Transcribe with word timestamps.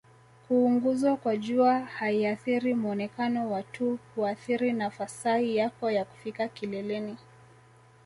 kuunguzwa 0.47 1.17
kwa 1.17 1.37
jua 1.37 1.79
haiathiri 1.79 2.73
muonekano 2.73 3.51
wako 3.51 3.67
tu 3.71 3.99
huathiri 4.15 4.73
nafasai 4.73 5.55
yako 5.55 5.91
ya 5.91 6.05
kufika 6.05 6.47
kileleni 6.47 7.17